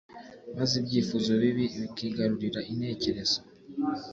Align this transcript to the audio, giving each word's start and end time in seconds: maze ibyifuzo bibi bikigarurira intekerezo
maze 0.57 0.73
ibyifuzo 0.81 1.31
bibi 1.41 1.65
bikigarurira 1.77 2.59
intekerezo 2.71 3.39